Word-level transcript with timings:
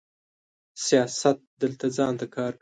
سیاست 0.87 1.37
دلته 1.61 1.85
ځان 1.97 2.13
ته 2.19 2.25
کار 2.35 2.51
کوي. 2.53 2.59